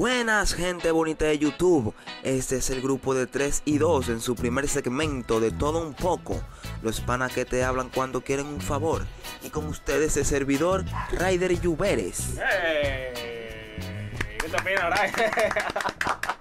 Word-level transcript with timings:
Buenas 0.00 0.54
gente 0.54 0.92
bonita 0.92 1.26
de 1.26 1.38
YouTube, 1.38 1.94
este 2.22 2.56
es 2.56 2.70
el 2.70 2.80
grupo 2.80 3.14
de 3.14 3.26
3 3.26 3.64
y 3.66 3.76
2 3.76 4.08
en 4.08 4.20
su 4.22 4.34
primer 4.34 4.66
segmento 4.66 5.40
de 5.40 5.50
todo 5.50 5.86
un 5.86 5.92
poco. 5.92 6.42
Los 6.82 7.02
panas 7.02 7.32
que 7.32 7.44
te 7.44 7.62
hablan 7.64 7.90
cuando 7.90 8.22
quieren 8.22 8.46
un 8.46 8.62
favor. 8.62 9.04
Y 9.42 9.50
con 9.50 9.66
ustedes 9.66 10.16
el 10.16 10.24
servidor 10.24 10.86
Ryder 11.10 11.60
Lluveres. 11.60 12.28
¿Qué 14.38 14.48
te 14.48 14.56
opinas, 14.56 14.94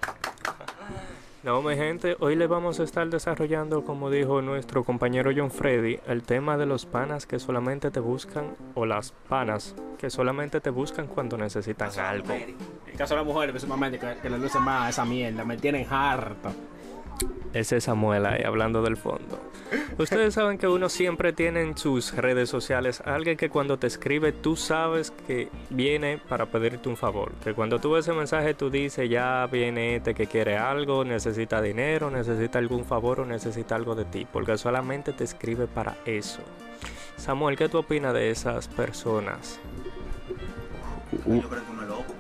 No, 1.42 1.62
mi 1.62 1.74
gente, 1.78 2.18
hoy 2.20 2.36
le 2.36 2.48
vamos 2.48 2.82
a 2.82 2.84
estar 2.84 3.10
desarrollando, 3.10 3.86
como 3.86 4.10
dijo 4.10 4.42
nuestro 4.42 4.84
compañero 4.84 5.32
John 5.34 5.52
Freddy, 5.52 5.98
el 6.06 6.24
tema 6.24 6.58
de 6.58 6.66
los 6.66 6.86
panas 6.86 7.26
que 7.26 7.40
solamente 7.40 7.92
te 7.92 8.02
buscan, 8.02 8.58
o 8.76 8.86
las 8.86 9.14
panas 9.30 9.74
que 9.98 10.10
solamente 10.10 10.60
te 10.60 10.70
buscan 10.70 11.08
cuando 11.08 11.38
necesitan 11.38 11.98
algo. 11.98 12.34
En 12.34 12.98
caso 12.98 13.14
de 13.14 13.22
las 13.22 13.26
mujeres, 13.26 13.54
principalmente, 13.54 13.98
que, 13.98 14.18
que 14.22 14.30
les 14.30 14.38
luce 14.38 14.60
más 14.60 14.90
esa 14.90 15.06
mierda, 15.06 15.46
me 15.46 15.56
tienen 15.56 15.88
harto. 15.90 16.52
Es 17.54 17.72
esa 17.72 17.96
muela 17.96 18.34
ahí, 18.34 18.44
hablando 18.44 18.84
del 18.84 18.96
fondo. 18.96 19.40
Ustedes 19.98 20.36
saben 20.36 20.58
que 20.58 20.68
uno 20.68 20.88
siempre 20.88 21.34
tiene 21.34 21.62
en 21.62 21.78
sus 21.78 22.16
redes 22.16 22.50
sociales 22.50 23.02
a 23.06 23.16
alguien 23.16 23.38
que 23.38 23.50
cuando 23.50 23.78
te 23.78 23.88
escribe 23.88 24.32
tú 24.32 24.56
sabes 24.56 25.12
que 25.28 25.50
viene 25.70 26.20
para 26.30 26.46
pedirte 26.46 26.90
un 26.90 26.98
favor. 26.98 27.32
Que 27.44 27.54
cuando 27.54 27.80
tú 27.80 27.92
ves 27.92 28.06
ese 28.06 28.16
mensaje 28.16 28.54
tú 28.54 28.70
dices 28.70 29.10
ya 29.10 29.48
viene 29.52 29.96
este 29.96 30.14
que 30.14 30.28
quiere 30.28 30.58
algo, 30.58 31.04
necesita 31.04 31.62
dinero, 31.62 32.12
necesita 32.12 32.60
algún 32.60 32.86
favor 32.86 33.22
o 33.22 33.26
necesita 33.26 33.76
algo 33.76 33.96
de 33.96 34.06
ti. 34.06 34.28
Porque 34.32 34.58
solamente 34.58 35.12
te 35.12 35.24
escribe 35.24 35.66
para 35.68 35.98
eso. 36.06 36.42
Samuel, 37.18 37.58
¿qué 37.58 37.68
tú 37.68 37.80
opinas 37.80 38.14
de 38.14 38.30
esas 38.30 38.68
personas? 38.68 39.60
Ellos 41.28 41.46
creen 41.48 41.66
que 41.66 41.72
uno 41.72 41.82
es 41.82 41.88
loco. 41.90 42.14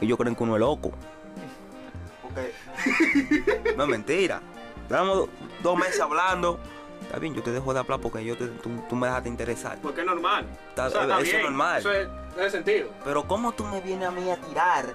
Ellos 0.00 0.18
creen 0.18 0.36
que 0.36 0.42
uno 0.42 0.54
es 0.54 0.60
loco. 0.60 0.92
Porque. 2.22 2.52
No 3.76 3.82
es 3.84 3.88
mentira. 3.88 4.40
Estamos 4.82 5.28
dos 5.62 5.78
meses 5.78 6.00
hablando. 6.00 6.58
Está 7.02 7.18
bien, 7.18 7.34
yo 7.34 7.42
te 7.42 7.52
dejo 7.52 7.72
de 7.74 7.80
hablar 7.80 8.00
porque 8.00 8.24
yo 8.24 8.36
te- 8.36 8.46
tú, 8.46 8.70
tú 8.88 8.96
me 8.96 9.06
dejaste 9.06 9.28
interesar. 9.28 9.78
Porque 9.82 10.00
es 10.00 10.06
normal. 10.06 10.46
Está- 10.70 10.86
O 10.86 10.90
sea, 10.90 11.02
está 11.02 11.20
eso 11.20 11.36
es 11.36 11.42
normal. 11.42 11.78
Eso 11.80 11.92
es, 11.92 12.08
tiene 12.34 12.50
sentido. 12.50 12.90
Pero 13.04 13.26
¿cómo 13.28 13.52
tú 13.52 13.64
me 13.64 13.80
vienes 13.80 14.08
a 14.08 14.10
mí 14.10 14.30
a 14.30 14.36
tirar 14.36 14.94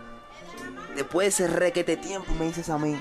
después 0.96 1.38
de 1.38 1.46
ese 1.46 1.54
requete 1.56 1.98
tiempo 1.98 2.32
y 2.32 2.36
me 2.40 2.46
dices 2.46 2.70
a 2.70 2.78
mí, 2.78 3.00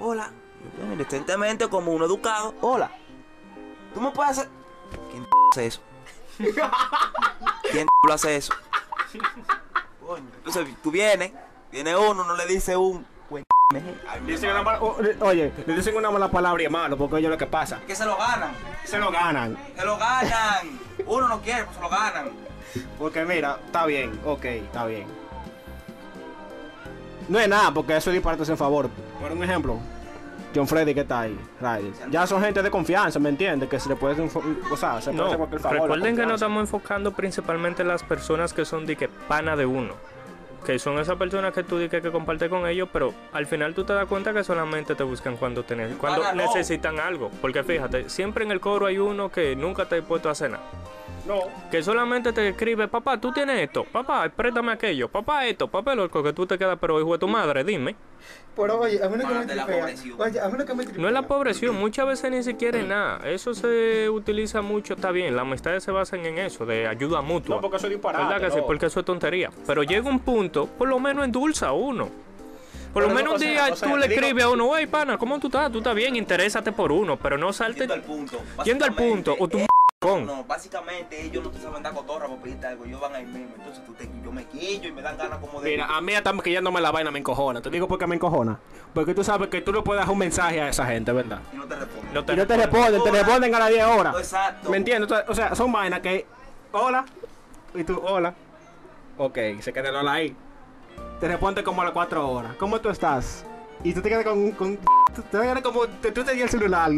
hola, 0.00 0.30
Yo, 0.78 0.96
decentemente 0.96 1.68
como 1.68 1.92
un 1.92 2.02
educado, 2.02 2.54
hola, 2.60 2.90
tú 3.94 4.00
me 4.00 4.10
puedes 4.10 4.32
hacer... 4.38 4.48
¿Quién 5.10 5.26
hace 5.52 5.66
eso? 5.66 5.80
¿Quién 7.70 7.86
hace 8.12 8.36
eso? 8.36 8.52
Entonces 10.16 10.68
tú 10.82 10.90
vienes, 10.90 11.32
viene 11.72 11.96
uno, 11.96 12.22
no 12.24 12.36
le 12.36 12.46
dice 12.46 12.76
un... 12.76 13.04
Dicen 14.24 14.50
una 14.50 14.60
hermano. 14.60 14.64
mala- 14.64 14.78
o- 14.80 15.02
eh, 15.02 15.16
oye, 15.20 15.52
le 15.66 15.74
dicen 15.74 15.96
una 15.96 16.08
mala 16.10 16.30
palabra 16.30 16.62
y 16.62 16.68
malo, 16.68 16.96
porque 16.96 17.16
oye 17.16 17.28
lo 17.28 17.36
que 17.36 17.46
pasa. 17.48 17.80
Que 17.84 17.96
se 17.96 18.04
lo 18.04 18.16
ganan, 18.16 18.52
Se 18.84 18.96
lo 18.96 19.10
ganan. 19.10 19.56
se 19.76 19.84
lo 19.84 19.98
ganan. 19.98 20.78
Uno 21.04 21.26
no 21.26 21.40
quiere, 21.40 21.64
pues 21.64 21.74
se 21.76 21.82
lo 21.82 21.88
ganan. 21.88 22.30
Porque 22.96 23.24
mira, 23.24 23.58
está 23.66 23.84
bien, 23.86 24.20
ok, 24.24 24.44
está 24.44 24.86
bien. 24.86 25.06
No 27.28 27.40
es 27.40 27.48
nada, 27.48 27.72
porque 27.74 27.96
eso 27.96 28.10
es 28.10 28.14
disparate 28.14 28.48
en 28.48 28.56
favor. 28.56 28.88
Por 29.20 29.32
un 29.32 29.42
ejemplo, 29.42 29.78
John 30.54 30.68
Freddy 30.68 30.94
que 30.94 31.00
está 31.00 31.22
ahí. 31.22 31.36
Ya 32.10 32.24
son 32.24 32.40
gente 32.42 32.62
de 32.62 32.70
confianza, 32.70 33.18
¿me 33.18 33.30
entiendes? 33.30 33.68
Que 33.68 33.80
se 33.80 33.88
le 33.88 33.96
puede 33.96 34.22
o 34.22 34.76
sea, 34.76 35.00
se 35.00 35.10
puede 35.10 35.16
No, 35.16 35.24
hacer 35.26 35.38
cualquier 35.38 35.60
favor. 35.60 35.80
recuerden 35.80 36.14
que 36.16 36.22
nos 36.24 36.34
estamos 36.34 36.60
enfocando 36.60 37.12
principalmente 37.12 37.82
en 37.82 37.88
las 37.88 38.04
personas 38.04 38.52
que 38.54 38.64
son 38.64 38.86
de 38.86 38.94
que 38.96 39.08
pana 39.08 39.56
de 39.56 39.66
uno. 39.66 39.94
Que 40.66 40.80
son 40.80 40.98
esas 40.98 41.16
personas 41.16 41.52
que 41.54 41.62
tú 41.62 41.78
dices 41.78 42.02
que 42.02 42.10
comparte 42.10 42.48
con 42.48 42.66
ellos, 42.66 42.88
pero 42.92 43.14
al 43.32 43.46
final 43.46 43.72
tú 43.72 43.84
te 43.84 43.92
das 43.92 44.06
cuenta 44.06 44.32
que 44.32 44.42
solamente 44.42 44.96
te 44.96 45.04
buscan 45.04 45.36
cuando, 45.36 45.62
te 45.62 45.76
ne- 45.76 45.96
cuando 45.96 46.24
no. 46.24 46.32
necesitan 46.34 46.98
algo. 46.98 47.30
Porque 47.40 47.62
fíjate, 47.62 48.08
siempre 48.10 48.44
en 48.44 48.50
el 48.50 48.58
coro 48.58 48.86
hay 48.86 48.98
uno 48.98 49.30
que 49.30 49.54
nunca 49.54 49.84
te 49.86 49.98
ha 49.98 50.02
puesto 50.02 50.28
a 50.28 50.34
cenar. 50.34 50.60
No, 51.26 51.42
Que 51.70 51.82
solamente 51.82 52.32
te 52.32 52.48
escribe, 52.48 52.86
papá, 52.88 53.20
tú 53.20 53.32
tienes 53.32 53.60
esto, 53.60 53.84
papá, 53.84 54.28
préstame 54.28 54.72
aquello, 54.72 55.08
papá, 55.08 55.46
esto, 55.46 55.66
papá, 55.68 55.94
loco, 55.94 56.22
que 56.22 56.32
tú 56.32 56.46
te 56.46 56.56
quedas, 56.56 56.78
pero 56.80 57.00
hijo 57.00 57.12
de 57.14 57.18
tu 57.18 57.26
madre, 57.28 57.64
dime. 57.64 57.96
Pero 58.54 58.80
oye, 58.80 59.02
a 59.02 59.08
mí 59.08 59.16
lo 59.18 59.28
que 59.28 59.34
me 59.34 59.44
de 59.46 59.54
la 59.54 59.64
tripea. 59.66 59.80
pobreción. 59.82 60.20
Oye, 60.20 60.40
a 60.40 60.48
mí 60.48 60.58
lo 60.58 60.64
que 60.64 60.74
me 60.74 60.84
tripea. 60.84 61.02
No 61.02 61.08
es 61.08 61.14
la 61.14 61.22
pobreción, 61.22 61.74
muchas 61.76 62.06
veces 62.06 62.30
ni 62.30 62.42
siquiera 62.42 62.78
es 62.78 62.86
nada. 62.86 63.28
Eso 63.28 63.54
se 63.54 64.08
utiliza 64.08 64.62
mucho, 64.62 64.94
está 64.94 65.10
bien. 65.10 65.34
Las 65.36 65.42
amistades 65.42 65.82
se 65.84 65.90
basan 65.90 66.24
en 66.24 66.38
eso, 66.38 66.64
de 66.64 66.86
ayuda 66.86 67.20
mutua. 67.22 67.56
no, 67.56 67.60
porque 67.60 67.76
eso 67.76 67.86
es 67.88 67.92
disparate. 67.94 68.24
¿Verdad 68.24 68.40
que 68.46 68.50
sí? 68.52 68.58
no. 68.58 68.66
Porque 68.66 68.86
eso 68.86 69.00
es 69.00 69.06
tontería. 69.06 69.50
Pero 69.66 69.82
llega 69.82 70.08
un 70.08 70.20
punto, 70.20 70.66
por 70.66 70.88
lo 70.88 70.98
menos 70.98 71.24
endulza 71.24 71.68
a 71.68 71.72
uno. 71.72 72.08
Por 72.94 73.02
lo 73.02 73.10
menos 73.10 73.32
un 73.32 73.36
o 73.36 73.38
sea, 73.38 73.50
día 73.50 73.68
o 73.72 73.76
sea, 73.76 73.90
tú 73.90 73.96
le 73.98 74.06
escribes 74.06 74.44
a 74.44 74.48
uno, 74.48 74.70
hey 74.74 74.86
pana, 74.86 75.18
¿cómo 75.18 75.38
tú 75.38 75.48
estás? 75.48 75.70
Tú 75.70 75.78
estás 75.78 75.94
bien, 75.94 76.16
interésate 76.16 76.72
por 76.72 76.90
uno, 76.92 77.18
pero 77.18 77.36
no 77.36 77.52
salte 77.52 77.80
Yendo 77.80 77.92
al 77.94 78.02
punto. 78.02 78.38
yendo 78.64 78.84
al 78.86 78.94
punto. 78.94 79.36
O 79.38 79.48
tú 79.48 79.58
Con. 79.98 80.26
No, 80.26 80.44
básicamente 80.44 81.22
ellos 81.24 81.42
no 81.42 81.50
te 81.50 81.58
saben 81.58 81.82
dar 81.82 81.94
cotorra 81.94 82.26
para 82.28 82.42
pedirte 82.42 82.66
algo, 82.66 82.84
ellos 82.84 83.00
van 83.00 83.14
ahí 83.14 83.24
mismo. 83.24 83.54
Entonces 83.56 83.82
tú 83.86 83.94
te, 83.94 84.06
yo 84.22 84.30
me 84.30 84.44
quillo 84.44 84.90
y 84.90 84.92
me 84.92 85.00
dan 85.00 85.16
ganas 85.16 85.38
como 85.38 85.58
de. 85.62 85.70
Mira, 85.70 85.86
a 85.86 86.02
mí 86.02 86.14
hasta 86.14 86.34
que 86.34 86.52
ya 86.52 86.60
no 86.60 86.70
me 86.70 86.82
la 86.82 86.90
vaina 86.90 87.10
me 87.10 87.18
encojona. 87.18 87.62
Te 87.62 87.70
digo 87.70 87.88
por 87.88 87.98
qué 87.98 88.06
me 88.06 88.14
encojona. 88.16 88.58
Porque 88.92 89.14
tú 89.14 89.24
sabes 89.24 89.48
que 89.48 89.62
tú 89.62 89.72
le 89.72 89.80
puedes 89.80 90.02
dar 90.04 90.12
un 90.12 90.18
mensaje 90.18 90.60
a 90.60 90.68
esa 90.68 90.84
gente, 90.84 91.12
¿verdad? 91.12 91.38
y 91.50 91.56
no 91.56 91.64
te 91.64 91.76
responden. 91.76 92.12
No 92.12 92.24
te 92.26 92.32
Y 92.34 92.36
no 92.36 92.46
te 92.46 92.56
responden. 92.58 93.02
te 93.02 93.54
a 93.54 93.58
las 93.58 93.68
10 93.70 93.84
horas. 93.86 94.16
Exacto. 94.18 94.68
¿Me 94.70 94.76
entiendes? 94.76 95.10
O 95.28 95.34
sea- 95.34 95.54
son 95.54 95.72
vainas 95.72 96.00
que. 96.00 96.26
Hola. 96.72 97.06
Y 97.74 97.82
tú, 97.82 97.98
hola. 98.04 98.34
Ok, 99.16 99.38
se 99.60 99.72
queda 99.72 99.88
el 99.88 99.96
hola 99.96 100.12
ahí. 100.12 100.36
Te 101.20 101.26
responde 101.26 101.64
como 101.64 101.80
a 101.80 101.84
las 101.84 101.94
4 101.94 102.28
horas. 102.28 102.54
¿Cómo 102.58 102.78
tú 102.82 102.90
estás? 102.90 103.46
Y 103.82 103.94
tú 103.94 104.02
te 104.02 104.10
quedas 104.10 104.24
con. 104.24 104.50
con 104.52 104.76
te 104.76 105.22
quedas 105.30 105.62
como. 105.62 105.86
Tú 105.86 106.12
te 106.12 106.22
tenías 106.22 106.52
el 106.52 106.60
celular. 106.60 106.90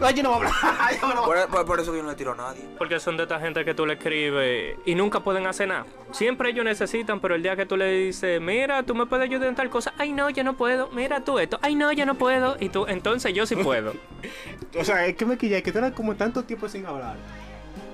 Ay, 0.00 0.14
yo 0.14 0.22
no 0.22 0.30
voy 0.30 0.46
a 0.46 0.48
hablar. 0.48 0.92
yo 1.00 1.08
no 1.14 1.26
voy 1.26 1.38
a- 1.38 1.46
Por, 1.46 1.50
por- 1.56 1.66
por 1.66 1.80
eso 1.80 1.94
yo 1.94 2.02
no 2.02 2.10
le 2.10 2.16
tiro 2.16 2.32
a 2.32 2.36
nadie. 2.36 2.64
Porque 2.78 2.98
son 3.00 3.16
de 3.16 3.22
esta 3.24 3.38
gente 3.40 3.64
que 3.64 3.74
tú 3.74 3.86
le 3.86 3.94
escribes 3.94 4.76
y 4.84 4.94
nunca 4.94 5.20
pueden 5.20 5.46
hacer 5.46 5.68
nada. 5.68 5.86
Siempre 6.12 6.50
ellos 6.50 6.64
necesitan, 6.64 7.20
pero 7.20 7.34
el 7.34 7.42
día 7.42 7.54
que 7.56 7.64
tú 7.66 7.76
le 7.76 7.90
dices, 7.92 8.40
mira, 8.40 8.82
tú 8.82 8.94
me 8.94 9.06
puedes 9.06 9.24
ayudar 9.24 9.48
en 9.48 9.54
tal 9.54 9.70
cosa, 9.70 9.94
ay 9.98 10.12
no, 10.12 10.30
yo 10.30 10.42
no 10.44 10.54
puedo, 10.56 10.88
mira 10.90 11.20
tú 11.24 11.38
esto, 11.38 11.58
ay 11.62 11.74
no, 11.74 11.92
yo 11.92 12.06
no 12.06 12.14
puedo, 12.16 12.56
y 12.60 12.68
tú, 12.70 12.86
entonces 12.86 13.32
yo 13.34 13.46
sí 13.46 13.56
puedo. 13.56 13.92
O 14.78 14.84
sea, 14.84 15.06
es 15.06 15.14
que 15.14 15.24
me 15.24 15.38
quilla, 15.38 15.62
que 15.62 15.70
tú 15.70 15.78
eras 15.78 15.92
como 15.92 16.16
tanto 16.16 16.42
tiempo 16.42 16.68
sin 16.68 16.84
hablar. 16.86 17.16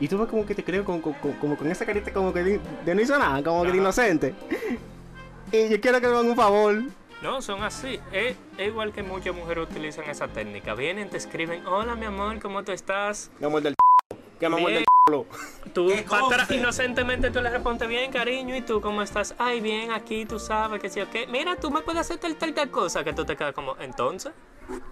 Y 0.00 0.08
tú 0.08 0.16
ves 0.18 0.28
como 0.28 0.46
que 0.46 0.54
te 0.54 0.64
creo 0.64 0.82
con, 0.84 1.00
con, 1.02 1.12
con- 1.14 1.34
como 1.34 1.56
con 1.56 1.70
esa 1.70 1.84
carita 1.84 2.10
como 2.10 2.32
que 2.32 2.42
de, 2.42 2.60
de 2.86 2.94
no 2.94 3.02
hizo 3.02 3.18
nada, 3.18 3.42
como 3.42 3.64
que 3.64 3.72
de 3.72 3.76
inocente. 3.76 4.34
Y 5.52 5.68
yo 5.68 5.78
quiero 5.80 6.00
que 6.00 6.06
me 6.06 6.14
hagan 6.14 6.26
un 6.30 6.36
favor. 6.36 6.82
No, 7.22 7.42
son 7.42 7.62
así. 7.62 8.00
Es, 8.12 8.36
es 8.56 8.68
igual 8.68 8.92
que 8.92 9.02
muchas 9.02 9.34
mujeres 9.34 9.68
utilizan 9.70 10.08
esa 10.08 10.28
técnica. 10.28 10.74
Vienen, 10.74 11.10
te 11.10 11.18
escriben, 11.18 11.66
hola 11.66 11.94
mi 11.94 12.06
amor, 12.06 12.40
¿cómo 12.40 12.64
tú 12.64 12.72
estás? 12.72 13.30
Mi 13.38 13.46
amor 13.46 13.62
del 13.62 13.74
Que 14.40 14.48
mi 14.48 14.56
amor 14.56 14.70
Bien. 14.70 14.84
del 14.84 14.86
Tú 15.74 15.88
¿Qué 15.88 16.02
para 16.08 16.26
atrás, 16.26 16.50
inocentemente 16.50 17.30
tú 17.30 17.40
le 17.40 17.50
respondes 17.50 17.88
bien, 17.88 18.12
cariño, 18.12 18.54
¿y 18.54 18.62
tú 18.62 18.80
cómo 18.80 19.02
estás? 19.02 19.34
Ay, 19.38 19.60
bien, 19.60 19.90
aquí 19.90 20.24
tú 20.24 20.38
sabes 20.38 20.80
que 20.80 20.88
sí 20.88 21.00
o 21.00 21.10
qué. 21.10 21.26
Mira, 21.26 21.56
tú 21.56 21.70
me 21.70 21.82
puedes 21.82 22.02
hacer 22.02 22.18
tal, 22.18 22.36
tal, 22.36 22.54
tal 22.54 22.70
cosa 22.70 23.02
que 23.02 23.12
tú 23.12 23.24
te 23.24 23.36
quedas 23.36 23.54
como, 23.54 23.76
entonces. 23.80 24.32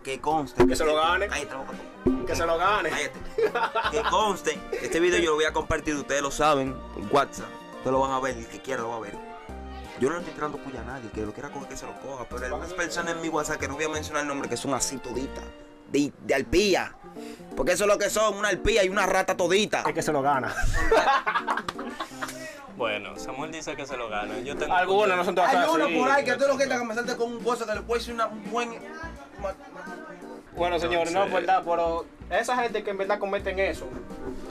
Que 0.03 0.21
conste. 0.21 0.67
Que 0.67 0.75
se 0.75 0.85
lo 0.85 0.97
gane. 0.97 1.29
Cállate. 1.29 1.55
Que 2.27 2.35
se 2.35 2.45
lo 2.45 2.59
gane. 2.59 2.91
Cállate. 2.91 3.21
que 3.93 4.03
conste. 4.11 4.59
Este 4.83 4.99
video 4.99 5.21
yo 5.21 5.31
lo 5.31 5.37
voy 5.37 5.45
a 5.45 5.53
compartir, 5.53 5.95
ustedes 5.95 6.21
lo 6.21 6.33
saben, 6.33 6.75
por 6.95 7.05
WhatsApp. 7.13 7.49
Ustedes 7.77 7.93
lo 7.93 8.01
van 8.01 8.11
a 8.11 8.21
ver, 8.21 8.37
el 8.37 8.47
que 8.49 8.61
quiera 8.61 8.83
lo 8.83 8.89
va 8.89 8.97
a 8.97 9.01
ver. 9.01 9.28
Yo 10.01 10.09
no 10.09 10.15
le 10.15 10.21
estoy 10.21 10.35
tirando 10.35 10.59
puya 10.59 10.81
a 10.81 10.85
nadie, 10.85 11.11
que 11.11 11.23
lo 11.23 11.33
quiera 11.33 11.51
coger 11.51 11.69
que 11.69 11.77
se 11.77 11.87
lo 11.87 11.99
coja. 12.01 12.25
Pero 12.29 12.47
hay 12.47 12.53
unas 12.53 12.73
personas 12.73 13.15
en 13.15 13.21
mi 13.21 13.29
WhatsApp 13.29 13.59
que 13.59 13.69
no 13.69 13.75
voy 13.75 13.85
a 13.85 13.89
mencionar 13.89 14.23
el 14.23 14.29
nombre, 14.29 14.49
que 14.49 14.57
son 14.57 14.75
así 14.75 14.99
toditas. 14.99 15.45
De, 15.91 16.13
de 16.25 16.35
alpía. 16.35 16.95
Porque 17.57 17.73
eso 17.73 17.85
es 17.85 17.89
lo 17.89 17.99
que 17.99 18.11
son, 18.11 18.37
una 18.37 18.49
alpía 18.49 18.85
y 18.85 18.89
una 18.89 19.07
rata 19.07 19.37
todita. 19.37 19.83
Es 19.87 19.95
que 19.95 20.03
se 20.03 20.13
lo 20.13 20.23
gana. 20.23 20.55
Bueno, 22.79 23.19
Samuel 23.19 23.51
dice 23.51 23.75
que 23.75 23.85
se 23.85 23.97
lo 23.97 24.09
gana. 24.09 24.39
Yo 24.39 24.57
tengo 24.57 24.73
Algunos 24.73 25.17
no 25.17 25.25
son 25.25 25.35
todas 25.35 25.53
Hay 25.53 25.69
uno 25.69 25.89
por 25.99 26.11
ahí 26.13 26.25
que 26.25 26.35
tú 26.35 26.45
lo 26.47 26.57
que 26.57 26.67
me 26.69 26.95
salte 26.95 27.17
con 27.17 27.33
un 27.33 27.43
gozo 27.43 27.67
que 27.67 27.75
le 27.75 27.81
puede 27.81 27.99
decir 27.99 28.15
una, 28.15 28.29
un 28.29 28.49
buen. 28.53 28.71
Bueno, 30.57 30.79
señores, 30.79 31.13
no 31.13 31.25
es 31.25 31.33
verdad, 31.33 31.65
pero 31.65 32.07
esa 32.31 32.57
gente 32.57 32.85
que 32.85 32.91
en 32.91 32.99
verdad 32.99 33.19
cometen 33.19 33.59
eso, 33.59 33.87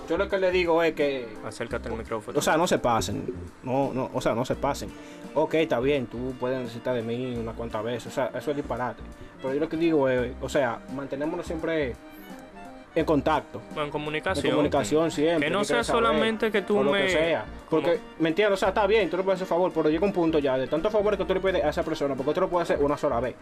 yo 0.10 0.18
lo 0.18 0.28
que 0.28 0.38
le 0.38 0.52
digo 0.52 0.84
es 0.84 0.94
que 0.94 1.38
Acércate 1.46 1.88
al 1.88 1.96
micrófono. 1.96 2.38
O 2.38 2.42
sea, 2.42 2.58
no 2.58 2.68
se 2.68 2.80
pasen. 2.80 3.34
No, 3.64 3.94
no, 3.94 4.10
o 4.14 4.20
sea, 4.20 4.36
no 4.36 4.44
se 4.44 4.56
pasen. 4.56 4.92
Ok, 5.40 5.54
está 5.54 5.80
bien, 5.80 6.08
tú 6.08 6.34
puedes 6.40 6.58
necesitar 6.58 6.96
de 6.96 7.04
mí 7.04 7.36
unas 7.38 7.56
cuantas 7.56 7.84
veces. 7.84 8.08
O 8.08 8.16
sea, 8.16 8.32
eso 8.34 8.50
es 8.50 8.58
disparate. 8.58 9.04
Pero 9.40 9.54
yo 9.54 9.60
lo 9.60 9.70
que 9.70 9.78
digo 9.78 10.10
es, 10.10 10.34
o 10.42 10.50
sea, 10.50 10.80
mantenémonos 10.96 11.46
siempre 11.46 11.96
en 13.00 13.06
contacto. 13.06 13.62
En 13.76 13.84
En 13.84 13.90
comunicación. 13.90 14.52
comunicación 14.52 15.12
siempre. 15.12 15.48
Que 15.48 15.54
no 15.54 15.64
sea 15.64 15.84
saber, 15.84 16.04
solamente 16.04 16.52
que 16.52 16.62
tú 16.62 16.80
o 16.80 16.84
lo 16.84 16.92
me- 16.92 17.04
Que 17.04 17.10
sea. 17.10 17.46
Porque, 17.70 18.00
¿me 18.20 18.30
entiendes? 18.30 18.54
O 18.56 18.58
sea, 18.58 18.70
está 18.70 18.88
bien, 18.88 19.10
tú 19.10 19.18
le 19.18 19.24
puedes 19.24 19.38
hacer 19.38 19.48
favor, 19.48 19.72
pero 19.74 19.90
llega 19.90 20.06
un 20.06 20.14
punto 20.14 20.40
ya 20.40 20.58
de 20.58 20.68
tantos 20.68 20.92
favores 20.92 21.18
que 21.18 21.26
tú 21.26 21.34
le 21.34 21.40
pides 21.40 21.64
a 21.64 21.70
esa 21.70 21.84
persona, 21.84 22.16
porque 22.16 22.34
tú 22.34 22.42
lo 22.42 22.50
puedes 22.50 22.70
hacer 22.70 22.84
una 22.84 22.98
sola 22.98 23.20
vez. 23.20 23.36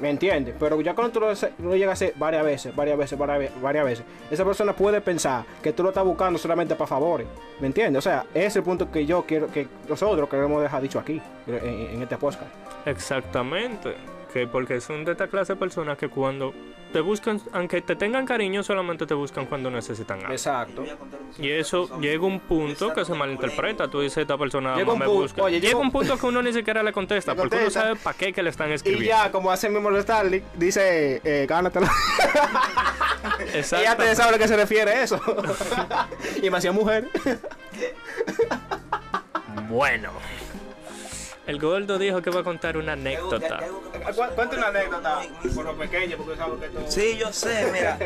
¿Me 0.00 0.10
entiendes? 0.10 0.54
Pero 0.60 0.80
ya 0.80 0.94
cuando 0.94 1.12
tú 1.12 1.18
lo, 1.20 1.28
lo 1.68 1.74
llegas 1.74 1.88
a 1.90 1.92
hacer 1.94 2.14
varias 2.16 2.44
veces, 2.44 2.74
varias 2.76 2.96
veces, 2.96 3.18
varias, 3.18 3.38
ve- 3.40 3.50
varias 3.60 3.84
veces, 3.84 4.04
esa 4.30 4.44
persona 4.44 4.72
puede 4.72 5.00
pensar 5.00 5.44
que 5.60 5.72
tú 5.72 5.82
lo 5.82 5.88
estás 5.88 6.04
buscando 6.04 6.38
solamente 6.38 6.76
para 6.76 6.86
favores. 6.86 7.26
¿Me 7.60 7.66
entiendes? 7.66 7.98
O 7.98 8.02
sea, 8.08 8.24
ese 8.32 8.46
es 8.46 8.56
el 8.56 8.62
punto 8.62 8.92
que 8.92 9.04
yo 9.04 9.24
quiero, 9.26 9.48
que 9.48 9.66
nosotros 9.88 10.28
queremos 10.28 10.62
dejar 10.62 10.82
dicho 10.82 11.00
aquí, 11.00 11.20
en, 11.48 11.64
en 11.94 12.02
este 12.02 12.16
podcast. 12.16 12.46
Exactamente. 12.86 13.94
Que 14.32 14.46
porque 14.46 14.80
son 14.80 15.04
de 15.04 15.12
esta 15.12 15.26
clase 15.28 15.54
de 15.54 15.58
personas 15.58 15.96
que 15.96 16.08
cuando 16.08 16.52
te 16.92 17.00
buscan, 17.00 17.40
aunque 17.52 17.80
te 17.82 17.96
tengan 17.96 18.26
cariño, 18.26 18.62
solamente 18.62 19.06
te 19.06 19.14
buscan 19.14 19.46
cuando 19.46 19.70
necesitan 19.70 20.18
algo. 20.20 20.32
Exacto. 20.32 20.84
Y 21.38 21.50
eso 21.50 21.98
llega 22.00 22.24
un 22.26 22.38
punto 22.40 22.92
que 22.92 23.04
se 23.06 23.14
malinterpreta. 23.14 23.88
Tú 23.88 24.00
dices, 24.00 24.18
esta 24.18 24.36
persona 24.36 24.74
Llega 24.74 24.86
no 24.86 24.96
me 24.96 25.06
busca. 25.06 25.42
oye, 25.42 25.60
llega 25.60 25.76
un 25.78 25.86
un- 25.86 25.92
punto 25.92 26.18
que 26.18 26.26
uno 26.26 26.42
ni 26.42 26.52
siquiera 26.54 26.82
le 26.82 26.92
contesta, 26.92 27.34
porque 27.34 27.56
uno 27.56 27.70
sabe 27.70 27.96
para 27.96 28.16
qué 28.18 28.32
que 28.34 28.42
le 28.42 28.50
están 28.50 28.70
Y 28.70 28.74
escribiendo. 28.74 29.08
ya, 29.08 29.30
como 29.32 29.50
hace 29.50 29.68
mismo 29.70 29.90
Starlink, 29.98 30.44
dice, 30.54 31.20
eh, 31.24 31.46
gánatelo. 31.48 31.86
Exacto. 33.54 33.76
Ella 33.84 33.96
te 33.96 34.14
sabe 34.14 34.28
a 34.28 34.32
lo 34.32 34.38
que 34.38 34.48
se 34.48 34.56
refiere 34.56 35.02
eso. 35.02 35.20
y 36.42 36.50
me 36.50 36.58
hacía 36.58 36.72
mujer. 36.72 37.08
Bueno. 39.68 40.10
El 41.48 41.58
gordo 41.58 41.98
dijo 41.98 42.20
que 42.22 42.30
va 42.30 42.40
a 42.40 42.44
contar 42.44 42.76
una 42.76 42.92
anécdota. 42.92 43.58
Cuenta 44.34 44.56
una 44.56 44.66
anécdota 44.68 45.22
por 45.54 45.64
lo 45.64 45.76
pequeño, 45.76 46.16
porque 46.18 46.36
sabes 46.36 46.60
que 46.60 46.68
tú. 46.68 46.80
Sí, 46.88 47.16
yo 47.16 47.32
sé, 47.32 47.70
mira. 47.72 47.98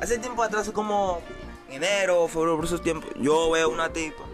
Hace 0.00 0.18
tiempo 0.18 0.42
atrás, 0.42 0.70
como 0.70 1.20
enero, 1.68 2.26
febrero, 2.26 2.56
por 2.56 2.64
esos 2.64 2.82
tiempos, 2.82 3.10
yo 3.16 3.50
veo 3.50 3.68
una 3.68 3.90
tipa. 3.92 4.24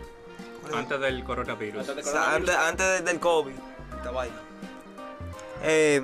Antes 0.73 1.01
del 1.01 1.25
coronavirus. 1.25 1.89
O 1.89 2.03
sea, 2.03 2.35
antes, 2.35 2.55
antes 2.55 2.87
de- 2.87 3.01
del 3.03 3.19
COVID, 3.21 3.53
esta 3.97 4.11
vaina. 4.13 4.37
Eh, 5.65 6.03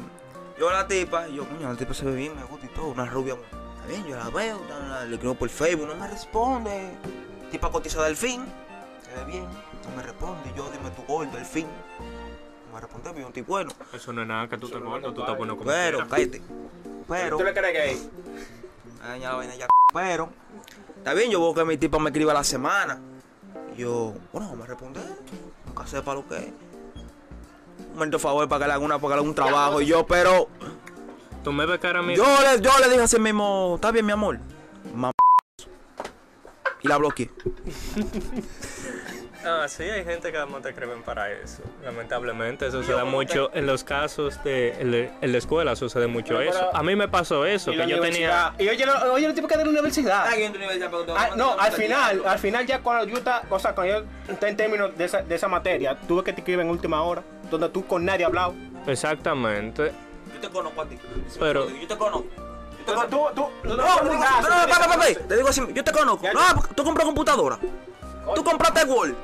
yo 0.58 0.70
la 0.70 0.86
tipa, 0.88 1.28
y 1.28 1.36
yo, 1.36 1.48
coño, 1.48 1.70
la 1.72 1.78
tipa 1.78 1.94
se 1.94 2.04
ve 2.04 2.12
bien, 2.16 2.34
me 2.36 2.42
gusta 2.44 2.66
y 2.66 2.70
todo, 2.70 2.86
una 2.88 3.06
rubia. 3.06 3.34
Está 3.34 3.86
bien, 3.88 4.04
yo 4.06 4.16
la 4.16 4.28
veo, 4.30 4.60
la- 4.68 4.78
la- 4.88 5.04
le 5.04 5.14
escribo 5.14 5.34
por 5.36 5.48
Facebook, 5.48 5.86
no 5.86 5.94
me 5.94 6.08
responde. 6.08 6.90
Tipa 7.52 7.70
cotizada 7.70 8.06
del 8.06 8.16
fin, 8.16 8.44
se 9.04 9.14
ve 9.24 9.24
bien, 9.30 9.44
no 9.44 9.96
me 9.96 10.02
responde. 10.02 10.50
Y 10.52 10.58
yo, 10.58 10.68
dime 10.70 10.90
tu 10.90 11.02
gordo, 11.04 11.38
el 11.38 11.46
fin. 11.46 11.66
No 12.78 12.86
me 12.86 12.86
responde, 12.86 13.10
pero 13.10 13.20
yo 13.20 13.26
estoy 13.28 13.42
bueno. 13.42 13.70
Eso 13.92 14.12
no 14.12 14.22
es 14.22 14.28
nada 14.28 14.48
que 14.48 14.56
tú 14.56 14.68
te 14.68 14.78
gordo, 14.78 15.12
tú 15.12 15.20
estás 15.20 15.36
bueno 15.36 15.56
como 15.56 15.68
Pero, 15.68 16.06
cállate. 16.08 16.40
Pero, 17.08 17.36
¿Tú 17.38 17.44
le 17.44 17.52
crees 17.54 17.74
gay? 17.74 18.10
a 19.02 19.08
dañar 19.08 19.32
la 19.32 19.36
vaina 19.38 19.56
ya. 19.56 19.66
Pero, 19.92 20.28
está 20.96 21.14
bien, 21.14 21.30
yo 21.30 21.40
veo 21.40 21.54
que 21.54 21.64
mi 21.64 21.76
tipa 21.76 21.98
me 21.98 22.10
escribe 22.10 22.30
a 22.30 22.34
la 22.34 22.44
semana. 22.44 23.00
Y 23.74 23.80
yo, 23.80 24.14
bueno, 24.32 24.48
vamos 24.50 24.64
a 24.64 24.68
responder. 24.68 25.02
Nunca 25.66 25.86
sepa 25.86 26.14
lo 26.14 26.28
que 26.28 26.36
es. 26.36 26.52
Un 27.78 27.94
momento 27.94 28.18
favor 28.18 28.48
para 28.48 28.64
que 28.64 28.68
le 28.68 28.72
haga 28.74 28.84
una, 28.84 28.98
para 28.98 29.08
que 29.08 29.14
le 29.14 29.20
haga 29.20 29.28
un 29.28 29.34
trabajo. 29.34 29.80
Y 29.80 29.86
yo, 29.86 30.06
pero, 30.06 30.48
Tú 31.42 31.52
me 31.52 31.66
ves 31.66 31.78
cara 31.80 32.00
a 32.00 32.02
mí. 32.02 32.14
yo 32.14 32.24
le, 32.24 32.60
yo 32.60 32.70
le 32.78 32.88
dije 32.90 33.02
así 33.02 33.18
mismo, 33.18 33.74
está 33.76 33.90
bien, 33.90 34.06
mi 34.06 34.12
amor. 34.12 34.38
Mam 34.94 35.12
y 36.80 36.86
la 36.86 36.96
bloqueé. 36.96 37.30
Ah, 39.48 39.66
sí, 39.68 39.82
hay 39.82 40.04
gente 40.04 40.30
que 40.30 40.36
además 40.38 40.62
te 40.62 40.68
escriben 40.70 41.02
para 41.02 41.30
eso. 41.32 41.62
Lamentablemente, 41.82 42.66
eso 42.66 42.82
se 42.82 42.92
da 42.92 43.04
mucho 43.04 43.50
en 43.54 43.66
los 43.66 43.82
casos 43.84 44.42
de. 44.44 44.72
En 44.80 44.90
la, 44.90 44.98
en 45.20 45.32
la 45.32 45.38
escuela 45.38 45.74
sucede 45.76 46.06
mucho 46.06 46.36
Pero, 46.36 46.40
eso. 46.50 46.58
pero- 46.58 46.76
A 46.76 46.82
mí 46.82 46.94
me 46.96 47.08
pasó 47.08 47.44
eso, 47.46 47.72
Y 47.72 47.76
que 47.76 47.86
yo 47.86 48.00
tenía. 48.00 48.52
Y 48.58 48.68
oye, 48.68 48.84
lo- 48.86 49.12
oye, 49.12 49.26
el 49.26 49.34
tipo 49.34 49.48
que 49.48 49.56
de 49.56 49.64
la 49.64 49.70
universidad. 49.70 50.26
Ah, 50.28 51.30
no, 51.36 51.58
al 51.58 51.72
final, 51.72 52.22
al 52.26 52.38
final 52.38 52.66
ya 52.66 52.80
cuando 52.80 53.04
yo 53.06 53.16
está, 53.18 53.42
o 53.50 53.58
sea, 53.58 53.74
cuando 53.74 54.00
yo 54.00 54.04
está 54.32 54.48
en 54.48 54.56
términos 54.56 54.96
de 54.96 55.04
esa, 55.04 55.22
de 55.22 55.34
esa 55.34 55.48
materia, 55.48 55.96
tuve 56.06 56.22
que 56.24 56.32
te 56.32 56.40
escribir 56.40 56.60
en 56.60 56.70
última 56.70 57.02
hora, 57.02 57.22
donde 57.50 57.68
tú 57.68 57.86
con 57.86 58.04
nadie 58.04 58.24
has 58.24 58.28
hablado. 58.28 58.54
Exactamente. 58.86 59.92
Yo 60.34 60.40
te 60.40 60.48
conozco 60.50 60.82
a 60.82 60.86
ti. 60.86 60.98
Pero- 61.38 61.68
Yo 61.70 61.88
te 61.88 61.96
conozco. 61.96 62.26
Yo 62.78 62.84
te 62.84 62.92
conozco. 62.92 63.50
No, 63.64 63.76
no, 63.76 63.84
no, 63.84 64.02
no, 64.04 64.42
no, 64.42 64.68
papá, 64.68 64.86
papá, 64.88 65.04
te 65.28 65.36
digo 65.36 65.48
así, 65.48 65.62
yo 65.72 65.84
te 65.84 65.92
conozco. 65.92 66.22
Ya, 66.24 66.32
No, 66.32 66.40
porque 66.54 66.74
tú 66.74 66.84
compras 66.84 67.04
computadora. 67.06 67.58
Tú 68.34 68.44
compraste 68.44 68.84
Word. 68.84 69.10
No, 69.10 69.16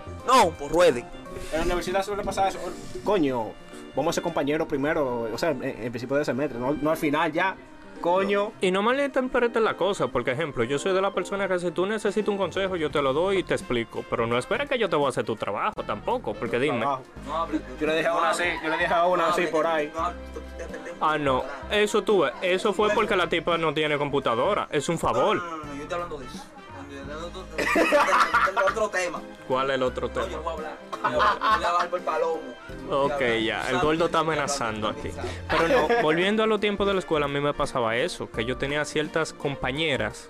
pues 0.59 0.71
ruede. 0.71 1.05
En 1.53 1.59
la 1.59 1.65
universidad 1.65 2.03
suele 2.03 2.23
pasar 2.23 2.49
eso. 2.49 2.59
Coño, 3.03 3.53
vamos 3.95 4.13
a 4.13 4.15
ser 4.15 4.23
compañeros 4.23 4.67
primero, 4.67 5.29
o 5.33 5.39
sea, 5.39 5.51
en, 5.51 5.63
en 5.65 5.91
principio 5.91 6.17
de 6.17 6.25
semestre, 6.25 6.59
no, 6.59 6.73
no 6.73 6.91
al 6.91 6.97
final 6.97 7.33
ya. 7.33 7.57
Coño. 8.01 8.53
Y 8.61 8.71
no 8.71 8.83
malinterpretes 8.83 9.63
la 9.63 9.79
cosa, 9.79 10.09
porque 10.09 10.33
ejemplo, 10.33 10.63
yo 10.65 10.79
soy 10.79 10.93
de 10.93 11.01
la 11.01 11.13
persona 11.13 11.49
que 11.49 11.59
si 11.59 11.71
tú 11.71 11.87
necesitas 11.87 12.29
un 12.29 12.37
consejo, 12.37 12.77
yo 12.77 12.91
te 12.91 13.01
lo 13.01 13.15
doy 13.15 13.39
y 13.39 13.43
te 13.45 13.55
explico. 13.55 14.05
Pero 14.11 14.27
no 14.27 14.37
esperes 14.37 14.69
que 14.69 14.79
yo 14.79 14.91
te 14.91 14.97
voy 14.97 15.07
a 15.07 15.09
hacer 15.09 15.25
tu 15.25 15.37
trabajo 15.37 15.83
tampoco, 15.85 16.35
porque 16.35 16.59
dime. 16.59 16.81
No. 16.81 17.01
Yo 17.81 17.87
le 17.87 17.95
dejé 17.95 18.09
a 18.09 18.15
una 18.15 18.31
así, 18.31 18.45
yo 18.63 18.69
le 18.69 18.77
dejé 18.77 18.93
a 18.93 19.07
una 19.07 19.29
así 19.29 19.47
por 19.47 19.67
ahí. 19.67 19.91
Ah, 21.01 21.17
no. 21.17 21.45
Eso 21.71 22.03
tuve. 22.03 22.33
Eso 22.43 22.75
fue 22.75 22.91
porque 22.91 23.17
la 23.17 23.29
tipa 23.29 23.57
no 23.57 23.73
tiene 23.73 23.97
computadora. 23.97 24.69
Es 24.71 24.91
un 24.91 24.99
favor. 24.99 25.39
No, 25.39 25.45
no, 25.45 25.57
no, 25.57 25.65
no, 25.65 25.75
yo 25.75 25.83
estoy 25.83 25.95
hablando 25.95 26.19
de 26.19 26.27
eso. 26.27 26.45
Otro- 27.27 28.89
tema. 28.91 29.21
¿Cuál 29.49 29.71
es 29.71 29.75
el 29.77 29.83
otro 29.83 30.09
No, 30.09 30.15
yo 30.15 30.21
tema? 30.23 30.37
no 30.37 30.43
voy 30.43 30.51
a 30.51 30.55
hablar. 30.55 30.77
Yo 31.03 31.17
voy 31.19 31.27
a- 31.41 31.55
hablar 31.73 31.89
por 31.91 31.99
el 31.99 32.05
palomo. 32.05 32.41
Ok, 32.91 33.21
ya. 33.45 33.69
El 33.71 33.79
gordo 33.81 34.07
está 34.07 34.19
amenazando 34.21 34.89
aquí. 34.89 35.11
Pero 35.49 35.69
no, 35.69 35.89
volviendo 36.03 36.43
a 36.43 36.47
los 36.47 36.61
tiempos 36.61 36.87
de 36.87 36.93
la 36.95 36.99
escuela, 37.01 37.27
a 37.27 37.29
mí 37.29 37.41
me 37.41 37.55
pasaba 37.55 37.97
eso. 37.97 38.31
Que 38.31 38.45
yo 38.45 38.57
tenía 38.57 38.85
ciertas 38.85 39.33
compañeras 39.33 40.29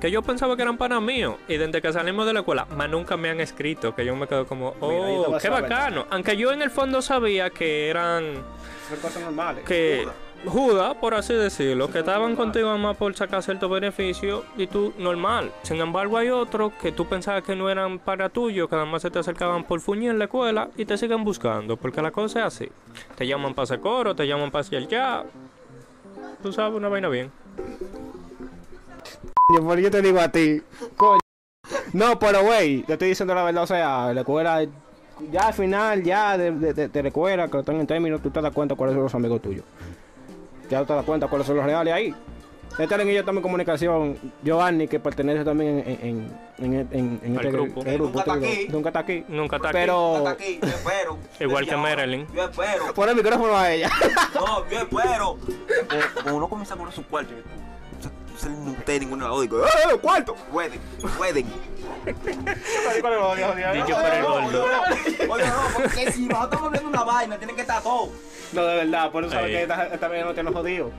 que 0.00 0.10
yo 0.10 0.20
pensaba 0.22 0.56
que 0.56 0.62
eran 0.62 0.76
para 0.76 1.00
mío. 1.00 1.38
Y 1.48 1.56
desde 1.56 1.80
que 1.80 1.92
salimos 1.92 2.26
de 2.26 2.34
la 2.34 2.40
escuela, 2.40 2.66
más 2.66 2.88
nunca 2.90 3.16
me 3.16 3.30
han 3.30 3.40
escrito. 3.40 3.94
Que 3.94 4.04
yo 4.04 4.14
me 4.16 4.26
quedo 4.28 4.46
como, 4.46 4.74
oh, 4.80 5.34
a 5.34 5.38
qué 5.40 5.48
bacano. 5.48 6.06
Aunque 6.10 6.36
yo 6.36 6.52
en 6.52 6.62
el 6.62 6.70
fondo 6.70 7.00
sabía 7.02 7.50
que 7.50 7.88
eran 7.88 8.34
Son 8.88 8.98
cosas 9.00 9.22
normales. 9.22 9.64
que 9.64 10.06
Judas, 10.46 10.94
por 11.00 11.14
así 11.14 11.34
decirlo, 11.34 11.90
que 11.90 11.98
estaban 11.98 12.36
contigo 12.36 12.76
más 12.78 12.96
por 12.96 13.14
sacar 13.16 13.42
cierto 13.42 13.68
beneficio 13.68 14.44
y 14.56 14.66
tú 14.68 14.92
normal. 14.98 15.50
Sin 15.62 15.78
embargo, 15.80 16.18
hay 16.18 16.28
otros 16.30 16.72
que 16.80 16.92
tú 16.92 17.06
pensabas 17.06 17.42
que 17.42 17.56
no 17.56 17.68
eran 17.68 17.98
para 17.98 18.28
tuyo, 18.28 18.68
que 18.68 18.76
además 18.76 19.02
se 19.02 19.10
te 19.10 19.18
acercaban 19.18 19.64
por 19.64 19.80
fuñir 19.80 20.10
en 20.10 20.18
la 20.20 20.26
escuela 20.26 20.70
y 20.76 20.84
te 20.84 20.96
siguen 20.96 21.24
buscando, 21.24 21.76
porque 21.76 22.00
la 22.00 22.12
cosa 22.12 22.40
es 22.40 22.44
así. 22.46 22.68
Te 23.16 23.26
llaman 23.26 23.54
para 23.54 23.64
hacer 23.64 23.80
coro, 23.80 24.14
te 24.14 24.26
llaman 24.26 24.50
para 24.52 24.60
hacer 24.60 24.86
ya. 24.86 25.24
Tú 26.42 26.52
sabes, 26.52 26.76
una 26.76 26.88
vaina 26.88 27.08
bien. 27.08 27.32
Por 29.48 29.78
yo 29.80 29.90
te 29.90 30.02
digo 30.02 30.20
a 30.20 30.28
ti, 30.28 30.62
coño. 30.96 31.20
No, 31.92 32.18
pero 32.18 32.42
güey, 32.42 32.82
te 32.82 32.92
estoy 32.92 33.08
diciendo 33.08 33.34
la 33.34 33.42
verdad, 33.44 33.64
o 33.64 33.66
sea, 33.66 34.12
la 34.12 34.20
escuela, 34.20 34.64
ya 35.32 35.48
al 35.48 35.54
final, 35.54 36.02
ya 36.02 36.36
de, 36.38 36.52
de, 36.52 36.88
de- 36.88 37.08
escuela, 37.08 37.48
que 37.48 37.58
están 37.58 37.76
en 37.80 37.86
términos, 37.86 38.20
tú 38.22 38.30
te 38.30 38.40
das 38.40 38.52
cuenta 38.52 38.74
cuáles 38.76 38.94
son 38.94 39.02
los 39.04 39.14
amigos 39.14 39.42
tuyos. 39.42 39.64
Ya 40.70 40.84
te 40.84 40.92
das 40.92 41.04
cuenta 41.04 41.28
cuáles 41.28 41.46
son 41.46 41.56
los 41.56 41.64
reales 41.64 41.92
ahí. 41.94 42.14
Están 42.78 43.08
y 43.08 43.14
yo 43.14 43.24
también 43.24 43.38
en 43.38 43.42
comunicación, 43.42 44.18
Giovanni, 44.42 44.86
que 44.86 45.00
pertenece 45.00 45.44
también 45.44 45.78
en, 45.86 45.88
en, 45.88 46.38
en, 46.58 46.74
en, 46.74 46.88
en, 46.92 47.20
en 47.22 47.34
este 47.36 47.50
grupo. 47.50 47.82
el 47.86 47.94
grupo, 47.94 48.18
Nunca 48.18 48.20
está 48.20 48.32
aquí. 48.34 48.68
nunca 48.68 48.88
está 48.90 48.98
aquí. 49.00 49.24
Nunca 49.28 49.56
está 49.56 49.68
aquí. 49.68 49.78
Pero, 49.78 50.16
Hasta 50.16 50.30
aquí, 50.30 50.58
yo 50.60 50.68
espero. 50.68 51.18
Igual 51.40 51.66
que 51.66 51.76
Marilyn. 51.76 52.26
Yo 52.34 52.44
espero. 52.44 52.92
pon 52.94 53.08
el 53.08 53.16
micrófono 53.16 53.56
a 53.56 53.72
ella. 53.72 53.88
No, 54.34 54.68
yo 54.68 54.78
espero. 54.78 55.38
Como- 56.22 56.36
uno 56.36 56.48
comienza 56.48 56.74
a 56.74 56.76
poner 56.76 56.92
su 56.92 57.02
cuarto, 57.06 57.32
yo- 58.42 58.48
no 58.48 58.56
se 58.56 58.64
no 58.64 58.70
usted 58.72 59.00
ninguno 59.00 59.24
de 59.24 59.28
los 59.28 59.38
dos, 59.38 59.42
digo, 59.42 59.66
¡eh, 59.66 59.98
cuarto! 60.00 60.34
Pueden, 60.52 60.80
pueden. 61.16 61.46
Dicho 62.06 63.02
por 63.02 64.12
el 64.12 64.22
gordo. 64.24 64.66
Oye, 65.28 65.46
no, 65.46 65.54
porque 65.74 66.12
si 66.12 66.26
nosotros 66.26 66.44
estamos 66.52 66.70
viendo 66.70 66.88
una 66.90 67.04
vaina, 67.04 67.36
tienen 67.38 67.56
que 67.56 67.62
estar 67.62 67.82
todos. 67.82 68.10
No, 68.52 68.64
de 68.64 68.76
verdad, 68.76 69.10
por 69.10 69.24
eso 69.24 69.32
sabes 69.32 69.50
que 69.50 69.62
esta, 69.62 69.86
esta 69.86 70.08
vez 70.08 70.24
no 70.24 70.42
nos 70.42 70.54
jodido. 70.54 70.90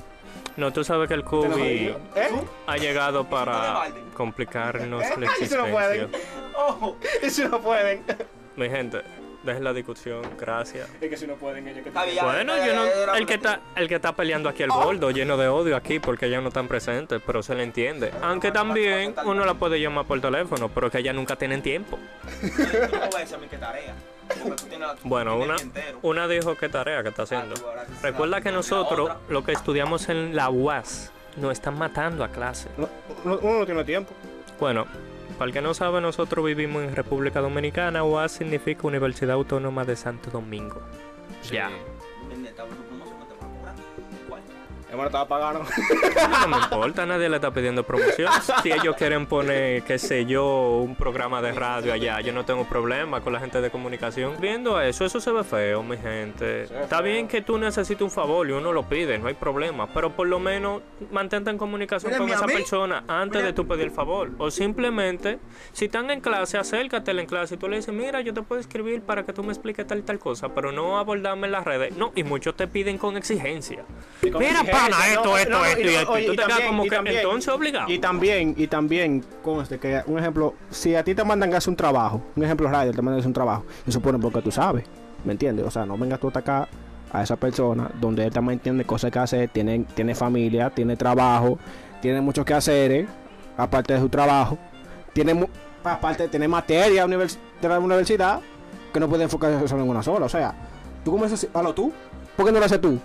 No, 0.58 0.74
tú 0.74 0.84
sabes 0.84 1.08
que 1.08 1.13
el 1.13 1.24
COVID. 1.24 1.56
¿Eh? 1.56 1.96
ha 2.65 2.77
llegado 2.77 3.29
para 3.29 3.89
complicarnos 4.15 5.03
la 5.17 5.32
Eso 5.41 5.58
no 5.58 5.67
pueden. 5.72 6.03
existencia. 6.06 6.29
Ojo, 6.67 6.98
eso 7.22 7.48
no 7.50 7.62
pueden. 7.62 8.03
Mi 8.56 8.67
gente, 8.70 9.01
dejen 9.48 9.63
la 9.63 9.74
discusión, 9.74 10.22
gracias. 10.39 10.88
Es 11.01 11.10
que 11.10 11.18
si 11.18 11.25
no 11.25 11.34
pueden 11.36 11.68
ellos 11.68 11.84
que. 11.84 11.89
Bueno, 11.89 12.54
yo 12.63 12.75
no, 12.75 13.13
el 13.16 13.25
que 13.25 13.34
está 13.34 13.62
el 13.75 13.88
que 13.88 13.96
está 13.96 14.16
peleando 14.16 14.48
aquí 14.50 14.62
el 14.62 14.70
gordo, 14.70 15.10
lleno 15.10 15.36
de 15.38 15.48
odio 15.48 15.75
aquí 15.75 16.00
porque 16.00 16.27
ellos 16.27 16.44
no 16.44 16.50
están 16.50 16.68
presentes, 16.68 17.22
pero 17.25 17.42
se 17.42 17.56
le 17.56 17.63
entiende. 17.63 18.12
Aunque 18.22 18.51
también 18.51 19.16
uno 19.25 19.44
la 19.46 19.56
puede 19.56 19.80
llamar 19.82 20.06
por 20.06 20.22
teléfono, 20.22 20.70
pero 20.70 20.92
que 20.92 21.00
ellas 21.00 21.16
nunca 21.16 21.36
tienen 21.36 21.62
tiempo. 21.63 21.98
Bueno, 25.04 25.38
una, 25.38 25.56
una 26.01 26.27
dijo 26.27 26.56
qué 26.56 26.70
tarea 26.70 27.01
que 27.04 27.10
está 27.10 27.24
haciendo. 27.24 27.56
Ah, 27.56 27.86
que 28.01 28.08
Recuerda 28.12 28.42
que 28.42 28.51
nosotros, 28.51 29.12
lo 29.30 29.44
que 29.44 29.54
estudiamos 29.54 30.10
en 30.10 30.36
la 30.36 30.50
UAS, 30.50 31.12
nos 31.38 31.51
están 31.54 31.77
matando 31.77 32.24
a 32.24 32.30
clase. 32.30 32.68
No, 32.77 32.89
no- 33.24 33.39
uno 33.39 33.60
no 33.60 33.66
tiene 33.66 33.84
tiempo. 33.86 34.13
Bueno, 34.60 34.86
para 35.38 35.48
el 35.50 35.53
que 35.53 35.62
no 35.62 35.74
sabe, 35.74 36.01
nosotros 36.01 36.46
vivimos 36.46 36.84
en 36.84 36.96
República 36.96 37.41
Dominicana. 37.41 38.03
UAS 38.03 38.32
significa 38.32 38.88
Universidad 38.88 39.36
Autónoma 39.36 39.86
de 39.86 39.96
Santo 39.96 40.32
Domingo. 40.32 40.82
Ya. 41.51 41.70
Hermano, 44.89 45.08
estaba 45.08 45.27
pagando. 45.27 45.65
No 46.41 46.48
me 46.48 46.58
importa, 46.58 47.06
nadie 47.06 47.27
le 47.27 47.36
está 47.36 47.51
pidiendo 47.51 47.84
promoción. 47.84 48.32
Si 48.63 48.72
ellos 48.72 48.96
quieren 48.96 49.25
poner, 49.25 49.84
qué 49.84 50.00
sé 50.00 50.25
yo, 50.25 50.77
un 50.77 50.96
programa 50.96 51.41
de 51.41 51.51
radio 51.51 51.91
allá, 51.94 52.22
yo 52.22 52.32
no 52.32 52.46
tengo 52.46 52.63
problema 52.63 53.22
con 53.22 53.34
la 53.34 53.39
gente 53.39 53.60
de 53.60 53.70
comunicación. 53.70 54.36
Viendo 54.39 54.79
eso, 54.79 55.03
eso 55.03 55.20
se 55.20 55.32
ve 55.32 55.44
feo, 55.44 55.84
mi 55.84 55.98
gente. 55.98 56.63
Está 56.63 57.01
bien 57.01 57.27
que 57.27 57.41
tú 57.41 57.58
necesites 57.58 58.01
un 58.01 58.12
favor 58.12 58.48
y 58.48 58.53
uno 58.53 58.72
lo 58.72 58.84
pide, 58.84 59.17
no 59.17 59.27
hay 59.27 59.34
problema. 59.34 59.88
Pero 59.94 60.12
por 60.15 60.27
lo 60.27 60.39
menos 60.39 60.82
mantente 61.12 61.50
en 61.50 61.58
comunicación 61.58 62.13
con 62.13 62.29
esa 62.29 62.46
persona 62.46 63.03
antes 63.08 63.44
de 63.44 63.51
tú 63.53 63.67
pedir 63.67 63.86
el 63.86 63.91
favor. 63.91 64.32
O 64.38 64.50
simplemente, 64.50 65.39
si 65.74 65.86
están 65.86 66.10
en 66.12 66.22
clase, 66.22 66.58
acércatele 66.58 67.24
en 67.24 67.27
clase 67.27 67.56
y 67.56 67.58
tú 67.58 67.67
le 67.67 67.75
dices, 67.75 67.94
mira, 67.94 68.22
yo 68.22 68.34
te 68.34 68.41
puedo 68.41 68.62
escribir 68.62 69.01
para 69.01 69.25
que 69.25 69.34
tú 69.34 69.44
me 69.44 69.51
expliques 69.51 69.86
tal 69.86 70.00
y 70.00 70.03
tal 70.03 70.17
cosa, 70.17 70.50
pero 70.50 70.72
no 70.72 70.98
abordarme 70.98 71.48
en 71.48 71.51
las 71.51 71.65
redes. 71.65 71.96
No, 71.98 72.13
y 72.15 72.24
muchos 72.24 72.56
te 72.56 72.67
piden 72.67 72.98
con 72.98 73.17
exigencia. 73.17 73.84
Mira, 74.22 74.38
exigencia, 74.39 74.76
pana, 74.77 75.07
esto, 75.07 75.38
esto, 75.38 75.65
esto 75.65 75.81
y 75.81 75.96
esto. 75.96 76.19
Y 76.19 76.25
tú 76.25 76.31
te 76.31 76.36
quedas 76.38 76.48
también- 76.50 76.67
como 76.69 76.86
y 76.86 76.89
que 76.89 76.96
también- 76.96 77.15
entonces 77.17 77.53
obligado. 77.53 77.89
Y 77.91 78.00
también, 78.00 78.55
y 78.57 78.67
también, 78.67 79.24
conste 79.43 79.77
que, 79.79 80.01
un 80.05 80.19
ejemplo, 80.19 80.53
si 80.69 80.96
a 80.96 81.03
ti 81.03 81.13
te 81.15 81.24
mandan 81.24 81.53
a 81.53 81.57
hacer 81.57 81.69
un 81.69 81.75
trabajo, 81.75 82.22
un 82.36 82.43
ejemplo, 82.43 82.67
Ryder, 82.69 82.96
te 82.96 83.01
mandan 83.01 83.15
a 83.15 83.17
hacer 83.19 83.27
un 83.27 83.34
trabajo, 83.34 83.65
y 83.86 83.91
supone 83.91 84.17
porque 84.19 84.41
tú 84.41 84.51
sabes, 84.51 84.86
¿me 85.25 85.31
entiendes? 85.34 85.65
O 85.65 85.72
sea, 85.72 85.86
no 85.86 85.98
vengas 85.98 86.19
tú 86.19 86.27
a 86.27 86.29
atacar 86.29 86.67
a 87.12 87.24
esa 87.24 87.36
persona 87.38 87.89
donde 88.01 88.25
él 88.25 88.34
también 88.34 88.60
tiene 88.60 88.84
cosas 88.84 89.12
que 89.12 89.19
hacer, 89.19 89.50
tiene, 89.50 89.86
tiene 89.96 90.13
familia, 90.13 90.69
tiene 90.69 90.96
trabajo, 90.98 91.57
tiene 92.01 92.19
mucho 92.22 92.43
que 92.43 92.53
hacer, 92.53 93.05
aparte 93.55 93.93
de 93.93 94.00
su 94.00 94.10
trabajo, 94.10 94.57
tiene, 95.13 95.48
aparte 95.84 96.27
tiene 96.27 96.48
materia 96.48 97.07
de 97.07 97.69
la 97.69 97.79
universidad 97.79 98.41
que 98.93 99.00
no 99.00 99.07
puede 99.10 99.24
enfocarse 99.24 99.67
solo 99.67 99.84
en 99.84 99.89
una 99.89 100.03
sola, 100.03 100.25
o 100.25 100.29
sea, 100.29 100.53
tú 101.03 101.12
comienzas 101.12 101.48
a 101.53 101.62
lo 101.62 101.74
tú, 101.74 101.91
¿por 102.36 102.46
qué 102.46 102.51
no 102.51 102.60
lo 102.60 102.65
haces 102.65 102.81
tú? 102.81 103.00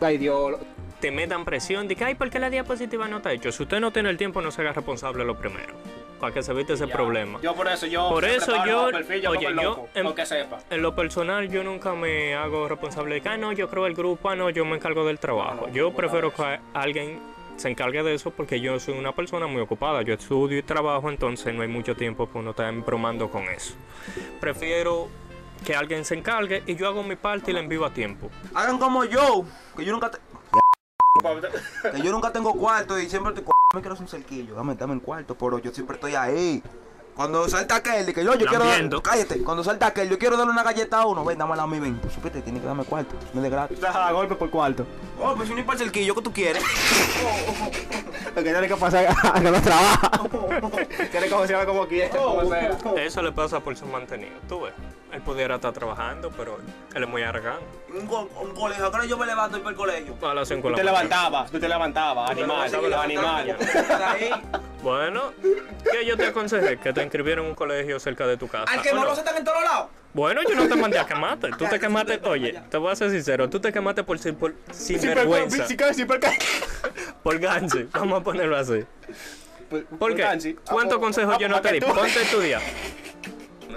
Ay 0.00 0.18
Dios, 0.18 0.56
te 1.00 1.10
metan 1.10 1.44
presión 1.44 1.88
de 1.88 1.96
que, 1.96 2.04
ay, 2.04 2.14
¿por 2.14 2.28
qué 2.30 2.38
la 2.38 2.50
diapositiva 2.50 3.08
no 3.08 3.18
está 3.18 3.32
hecho? 3.32 3.50
Si 3.52 3.62
usted 3.62 3.80
no 3.80 3.90
tiene 3.90 4.10
el 4.10 4.16
tiempo, 4.16 4.40
no 4.42 4.50
se 4.50 4.60
haga 4.62 4.72
responsable 4.72 5.24
lo 5.24 5.36
primero. 5.38 5.74
Para 6.20 6.34
que 6.34 6.42
se 6.42 6.52
evite 6.52 6.74
ese 6.74 6.86
problema. 6.86 7.40
Yo 7.40 7.54
por 7.54 7.66
eso, 7.66 7.86
yo. 7.86 8.10
Por 8.10 8.26
eso 8.26 8.52
yo- 8.66 8.76
bajo 8.76 8.90
perfil, 8.90 9.22
yo 9.22 9.30
oye, 9.30 9.46
yo 9.62 9.86
en- 9.94 10.04
aunque 10.04 10.26
sepa. 10.26 10.58
En 10.68 10.82
lo 10.82 10.94
personal, 10.94 11.48
yo 11.48 11.64
nunca 11.64 11.94
me 11.94 12.34
hago 12.34 12.68
responsable 12.68 13.14
de 13.14 13.20
que, 13.22 13.28
ah, 13.30 13.38
no, 13.38 13.52
yo 13.52 13.70
creo 13.70 13.86
el 13.86 13.94
grupo, 13.94 14.28
ah, 14.28 14.36
no, 14.36 14.50
yo 14.50 14.66
me 14.66 14.76
encargo 14.76 15.06
del 15.06 15.18
trabajo. 15.18 15.68
Yo 15.72 15.92
prefiero 15.94 16.30
que 16.34 16.60
alguien 16.74 17.20
se 17.56 17.70
encargue 17.70 18.02
de 18.02 18.12
eso 18.14 18.30
porque 18.32 18.60
yo 18.60 18.78
soy 18.78 18.98
una 18.98 19.12
persona 19.12 19.46
muy 19.46 19.62
ocupada. 19.62 20.02
Yo 20.02 20.12
estudio 20.12 20.58
y 20.58 20.62
trabajo, 20.62 21.08
entonces 21.08 21.54
no 21.54 21.62
hay 21.62 21.68
mucho 21.68 21.94
tiempo 21.96 22.26
para 22.26 22.40
uno 22.40 22.50
estar 22.50 22.70
bromando 22.74 23.30
con 23.30 23.44
eso. 23.44 23.72
Prefiero 24.40 25.08
que 25.64 25.74
alguien 25.76 26.04
se 26.04 26.14
encargue 26.14 26.62
y 26.66 26.74
yo 26.76 26.86
hago 26.88 27.02
mi 27.02 27.16
parte 27.16 27.50
y 27.50 27.54
la 27.54 27.60
envío 27.60 27.84
a 27.84 27.90
tiempo. 27.92 28.30
Hagan 28.54 28.78
como 28.78 29.04
yo, 29.04 29.44
que 29.76 29.84
yo 29.84 29.92
nunca 29.92 30.10
te- 30.10 30.18
que 31.92 32.02
yo 32.02 32.10
nunca 32.12 32.32
tengo 32.32 32.54
cuarto 32.54 32.98
y 32.98 33.08
siempre 33.08 33.34
cu- 33.42 33.52
me 33.74 33.80
quiero 33.80 33.94
hacer 33.94 34.04
un 34.04 34.08
cerquillo, 34.08 34.54
dame, 34.54 34.74
dame 34.74 34.94
el 34.94 35.02
cuarto, 35.02 35.34
pero 35.36 35.58
yo 35.58 35.70
siempre 35.72 35.96
estoy 35.96 36.14
ahí. 36.14 36.62
Cuando 37.14 37.46
salta 37.48 37.76
aquel, 37.76 38.06
que 38.14 38.24
yo, 38.24 38.34
yo 38.34 38.46
quiero 38.46 38.64
dar, 38.64 39.02
cállate, 39.02 39.42
cuando 39.42 39.62
salta 39.62 39.88
aquel, 39.88 40.08
yo 40.08 40.18
quiero 40.18 40.38
darle 40.38 40.52
una 40.52 40.62
galleta 40.62 41.02
a 41.02 41.06
uno, 41.06 41.22
ven, 41.24 41.36
dámela 41.36 41.64
a 41.64 41.66
mí, 41.66 41.78
ven, 41.78 41.98
pues 41.98 42.14
supiste, 42.14 42.40
tiene 42.40 42.60
que 42.60 42.66
darme 42.66 42.84
cuarto, 42.84 43.14
no 43.34 43.40
es 43.40 43.42
de 43.42 43.50
gratis. 43.50 43.78
Golpe 44.12 44.36
por 44.36 44.48
cuarto. 44.48 44.86
Oh, 45.20 45.34
pues 45.34 45.48
si 45.48 45.54
no 45.54 45.60
es 45.60 45.66
para 45.66 45.78
el 45.78 45.84
cerquillo, 45.84 46.14
¿qué 46.14 46.22
tú 46.22 46.32
quieres? 46.32 46.62
Lo 48.34 48.42
que 48.42 48.50
tiene 48.52 48.68
que 48.68 48.76
pasar 48.76 49.06
a 49.22 49.32
que 49.34 49.50
no 49.50 49.60
trabaja. 49.60 50.10
Quiere 51.10 51.28
como 51.28 51.46
se 51.46 51.52
llama 51.52 51.66
como 51.66 51.86
quiera, 51.86 52.16
como 52.16 52.48
sea. 52.48 52.78
Eso 52.96 53.22
le 53.22 53.32
pasa 53.32 53.60
por 53.60 53.76
su 53.76 53.84
mantenido. 53.86 54.32
Tú 54.48 54.62
ves, 54.62 54.72
él 55.12 55.20
pudiera 55.22 55.56
estar 55.56 55.72
trabajando, 55.72 56.30
pero 56.36 56.58
él 56.94 57.02
es 57.02 57.08
muy 57.08 57.22
arrogante. 57.22 57.64
Un, 57.92 58.06
co- 58.06 58.28
un 58.40 58.54
colegio, 58.54 58.84
ahora 58.86 59.04
yo 59.04 59.16
me 59.18 59.26
levanto 59.26 59.56
y 59.56 59.60
para 59.60 59.70
el 59.70 59.76
colegio. 59.76 60.16
A 60.22 60.34
las 60.34 60.48
cinco 60.48 60.68
Tú 60.68 60.74
de 60.74 60.80
te 60.80 60.84
la 60.84 60.92
mañana. 60.92 61.08
levantabas, 61.08 61.50
tú 61.50 61.58
te 61.60 61.68
levantabas, 61.68 62.30
animal, 62.30 62.74
animal. 62.94 63.56
Bueno, 64.82 65.34
que 65.92 66.06
yo 66.06 66.16
te 66.16 66.26
aconsejé 66.28 66.78
que 66.78 66.92
te 66.94 67.02
inscribieran 67.02 67.44
en 67.44 67.50
un 67.50 67.54
colegio 67.54 68.00
cerca 68.00 68.26
de 68.26 68.38
tu 68.38 68.48
casa. 68.48 68.64
Al 68.72 68.80
que 68.80 68.92
¿o 68.92 68.94
no 68.94 69.04
lo 69.04 69.12
aceptan 69.12 69.36
en 69.36 69.44
todos 69.44 69.62
lados. 69.62 69.88
Bueno, 70.14 70.40
yo 70.42 70.54
no 70.54 70.66
te 70.68 70.74
mandé 70.74 70.98
a 70.98 71.04
quemarte. 71.04 71.50
Tú 71.58 71.66
te 71.66 71.78
quemaste. 71.78 72.18
Oye, 72.24 72.58
te 72.70 72.78
voy 72.78 72.90
a 72.90 72.96
ser 72.96 73.10
sincero. 73.10 73.50
Tú 73.50 73.60
te 73.60 73.72
quemaste 73.74 74.02
por, 74.04 74.18
sin- 74.18 74.36
por 74.36 74.54
sinvergüenza. 74.72 75.66
Por 77.22 77.38
ganche. 77.38 77.86
Vamos 77.92 78.20
a 78.20 78.24
ponerlo 78.24 78.56
así. 78.56 78.84
¿Por 79.98 80.14
qué? 80.16 80.56
¿Cuántos 80.64 80.98
consejos 80.98 81.36
yo 81.38 81.48
no 81.48 81.60
te 81.60 81.72
di? 81.72 81.80
Ponte 81.80 82.00
a 82.00 82.22
estudiar. 82.22 82.62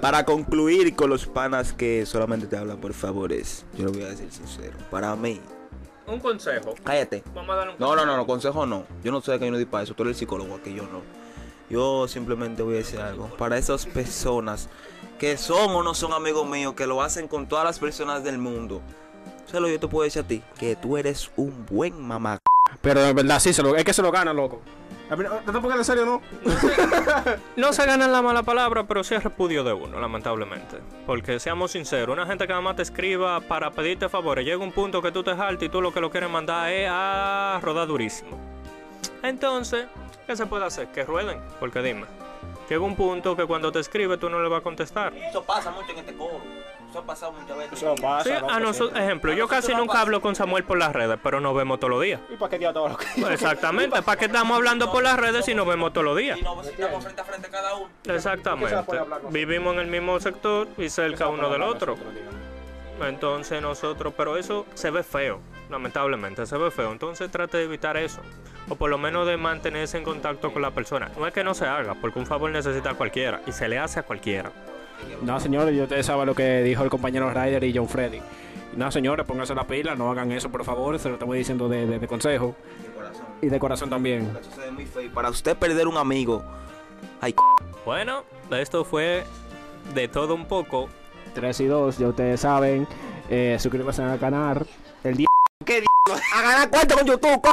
Para 0.04 0.26
concluir 0.26 0.98
con 0.98 1.10
los 1.10 1.28
panas 1.28 1.72
que 1.72 2.06
solamente 2.06 2.46
te 2.46 2.58
hablan 2.58 2.78
por 2.78 2.92
favores, 2.92 3.66
yo 3.78 3.86
lo 3.86 3.94
voy 3.94 4.04
a 4.04 4.10
decir 4.10 4.30
sincero. 4.30 4.78
Para 4.92 5.16
mí, 5.16 5.40
Un 6.08 6.20
consejo. 6.20 6.76
cállate. 6.84 7.24
Vamos 7.34 7.52
a 7.52 7.56
darle 7.56 7.74
un 7.76 7.80
No, 7.80 7.96
no, 7.96 8.06
no, 8.06 8.18
no, 8.18 8.28
consejo 8.28 8.66
no. 8.66 8.84
Yo 9.02 9.14
no 9.14 9.22
sé 9.22 9.40
que 9.40 9.46
yo 9.46 9.52
no 9.52 9.58
di 9.58 9.64
para 9.64 9.86
eso. 9.86 9.94
Tú 9.94 10.04
eres 10.04 10.18
el 10.18 10.20
psicólogo, 10.20 10.62
que 10.62 10.74
yo 10.74 10.84
no. 10.84 11.00
Yo 11.70 12.10
simplemente 12.10 12.64
voy 12.64 12.74
a 12.74 12.78
decir 12.80 13.00
algo. 13.00 13.30
Para 13.38 13.58
esas 13.58 13.86
personas 13.86 14.68
que 15.20 15.38
son 15.38 15.72
o 15.74 15.84
no 15.84 15.94
son 15.94 16.12
amigos 16.12 16.46
míos, 16.50 16.74
que 16.74 16.86
lo 16.86 17.02
hacen 17.02 17.30
con 17.30 17.48
todas 17.48 17.64
las 17.64 17.80
personas 17.80 18.26
del 18.26 18.40
mundo. 18.40 18.82
Solo 19.50 19.70
yo 19.70 19.80
te 19.80 19.88
puedo 19.88 20.04
decir 20.04 20.24
a 20.24 20.28
ti 20.28 20.44
que 20.60 20.76
tú 20.76 20.98
eres 20.98 21.32
un 21.38 21.66
buen 21.66 21.98
mamá. 22.06 22.40
Pero 22.82 23.02
de 23.02 23.14
verdad, 23.14 23.40
sí, 23.40 23.54
se 23.54 23.64
lo, 23.64 23.74
es 23.78 23.86
que 23.86 23.94
se 23.94 24.02
lo 24.02 24.12
gana, 24.12 24.34
loco. 24.34 24.60
¿No 25.16 25.52
te 25.52 25.60
pongas 25.60 25.78
en 25.78 25.86
serio, 25.86 26.06
no? 26.06 26.22
No 27.56 27.74
se 27.74 27.86
gana 27.86 28.08
la 28.08 28.22
mala 28.22 28.44
palabra, 28.44 28.84
pero 28.86 29.04
sí 29.04 29.16
es 29.16 29.24
repudio 29.24 29.64
de 29.64 29.74
uno, 29.74 30.00
lamentablemente. 30.00 30.78
Porque 31.06 31.40
seamos 31.40 31.72
sinceros, 31.72 32.14
una 32.14 32.26
gente 32.26 32.46
que 32.46 32.50
nada 32.50 32.62
más 32.62 32.76
te 32.76 32.82
escriba 32.82 33.40
para 33.42 33.72
pedirte 33.72 34.10
favores, 34.10 34.46
llega 34.46 34.64
un 34.64 34.72
punto 34.72 35.02
que 35.02 35.12
tú 35.12 35.24
te 35.24 35.36
jaltas 35.36 35.64
y 35.64 35.70
tú 35.70 35.82
lo 35.82 35.94
que 35.94 36.02
lo 36.02 36.10
quieres 36.10 36.30
mandar 36.30 36.72
es 36.72 36.90
a 36.92 37.60
rodar 37.62 37.88
durísimo. 37.88 38.40
Entonces, 39.22 39.88
¿qué 40.28 40.36
se 40.36 40.46
puede 40.46 40.66
hacer? 40.66 40.88
Que 40.88 41.04
rueden, 41.04 41.40
porque 41.60 41.82
dime. 41.82 42.06
Llega 42.70 42.82
un 42.82 42.96
punto 42.96 43.36
que 43.36 43.46
cuando 43.46 43.72
te 43.72 43.80
escribe 43.80 44.18
tú 44.18 44.30
no 44.30 44.42
le 44.42 44.50
vas 44.50 44.62
a 44.62 44.64
contestar. 44.64 45.14
Eso 45.16 45.44
pasa 45.44 45.72
mucho 45.72 45.92
en 45.92 46.00
este 46.00 46.14
coro. 46.14 46.42
Eso 46.94 47.00
ha 47.00 47.06
pasado 47.08 47.32
muchas 47.32 47.58
veces. 47.58 47.74
Eso 47.74 47.96
pasa. 47.96 48.24
Sí, 48.24 48.46
a 48.48 48.60
nosotros, 48.60 49.00
ejemplo, 49.00 49.34
yo 49.34 49.48
casi 49.48 49.74
nunca 49.74 50.00
hablo 50.00 50.22
con 50.22 50.36
Samuel 50.36 50.64
por 50.64 50.78
las 50.78 50.94
redes, 50.94 51.18
pero 51.24 51.40
nos 51.40 51.56
vemos 51.56 51.80
todos 51.80 51.90
los 51.90 52.04
días. 52.04 52.22
¿Y 52.32 52.36
para 52.36 52.52
qué 52.52 52.60
tío 52.60 52.72
todo 52.72 52.90
lo 52.90 52.98
que 52.98 53.08
Exactamente, 53.34 54.04
¿para 54.04 54.20
qué 54.20 54.26
estamos 54.26 54.56
hablando 54.56 54.92
por 54.92 55.02
las 55.02 55.18
redes 55.18 55.44
si 55.44 55.56
nos 55.56 55.66
vemos 55.66 55.92
todos 55.92 56.06
los 56.06 56.16
días? 56.16 56.38
Y 56.38 56.44
nos 56.44 56.68
estamos 56.68 57.04
frente 57.04 57.22
a 57.22 57.24
frente 57.24 57.50
cada 57.50 57.74
uno. 57.74 57.90
Exactamente. 58.06 58.76
Vivimos 59.32 59.74
en 59.74 59.80
el 59.80 59.88
mismo 59.88 60.20
sector 60.20 60.68
y 60.78 60.88
cerca 60.90 61.30
uno 61.30 61.50
del 61.50 61.64
otro. 61.64 61.98
Entonces 63.02 63.60
nosotros, 63.60 64.14
pero 64.16 64.38
eso 64.38 64.68
se 64.76 64.92
ve 64.92 65.02
feo, 65.02 65.40
lamentablemente, 65.72 66.46
se 66.46 66.58
ve 66.60 66.70
feo. 66.70 66.92
Entonces 66.92 67.32
trate 67.32 67.58
de 67.58 67.64
evitar 67.64 67.98
eso. 67.98 68.22
O 68.70 68.76
por 68.76 68.92
lo 68.92 69.00
menos 69.00 69.26
de 69.26 69.36
mantenerse 69.36 69.98
en 69.98 70.04
contacto 70.04 70.54
con 70.54 70.62
la 70.62 70.70
persona. 70.70 71.10
No 71.18 71.26
es 71.26 71.34
que 71.34 71.44
no 71.44 71.56
se 71.56 71.66
haga, 71.66 71.96
porque 71.96 72.20
un 72.20 72.28
favor 72.28 72.52
necesita 72.52 72.92
a 72.92 72.94
cualquiera 72.94 73.42
y 73.48 73.52
se 73.52 73.68
le 73.68 73.80
hace 73.80 74.00
a 74.00 74.04
cualquiera. 74.04 74.52
No, 75.22 75.40
señores, 75.40 75.76
yo 75.76 75.84
ustedes 75.84 76.06
saben 76.06 76.26
lo 76.26 76.36
que 76.36 76.64
dijo 76.64 76.84
el 76.84 76.90
compañero 76.90 77.30
Ryder 77.34 77.64
y 77.64 77.74
John 77.76 77.88
Freddy. 77.88 78.20
No, 78.76 78.92
señores, 78.92 79.26
pónganse 79.26 79.54
la 79.56 79.66
pila, 79.68 79.96
no 79.96 80.10
hagan 80.12 80.32
eso, 80.32 80.50
por 80.50 80.64
favor. 80.66 80.98
Se 81.00 81.08
lo 81.08 81.16
estamos 81.16 81.36
diciendo 81.36 81.70
de, 81.70 81.86
de- 81.86 82.00
de 82.00 82.08
consejo 82.08 82.56
De 82.82 82.90
corazón. 82.94 83.26
y 83.42 83.48
de 83.48 83.60
corazón 83.60 83.90
también. 83.90 84.36
Eso 84.40 84.52
se 84.52 84.62
ve 84.62 84.72
muy 84.72 84.86
feo. 84.86 85.04
Y 85.04 85.10
Para 85.10 85.30
usted 85.30 85.56
perder 85.56 85.88
un 85.88 85.98
amigo, 85.98 86.44
ay, 87.22 87.36
Bueno, 87.86 88.24
esto 88.52 88.84
fue 88.84 89.24
de 89.94 90.08
todo 90.08 90.34
un 90.36 90.46
poco. 90.46 90.90
3 91.36 91.60
y 91.62 91.66
2, 91.66 91.98
ya 92.00 92.08
ustedes 92.10 92.40
saben. 92.42 92.88
Eh, 93.30 93.58
suscríbanse 93.60 94.02
al 94.04 94.20
canal. 94.20 94.66
El 95.04 95.18
día. 95.18 95.28
¿Qué 95.66 95.80
día? 95.82 95.90
a 96.36 96.42
ganar 96.42 96.70
cuenta 96.70 96.96
con 96.96 97.06
YouTube, 97.06 97.42
co- 97.42 97.52